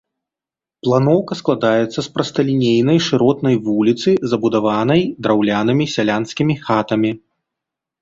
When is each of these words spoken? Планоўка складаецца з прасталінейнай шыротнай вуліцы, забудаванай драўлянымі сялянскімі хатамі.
Планоўка 0.87 1.33
складаецца 1.41 1.97
з 2.01 2.05
прасталінейнай 2.15 2.99
шыротнай 3.09 3.55
вуліцы, 3.69 4.09
забудаванай 4.35 5.01
драўлянымі 5.25 5.85
сялянскімі 5.97 6.53
хатамі. 6.67 7.11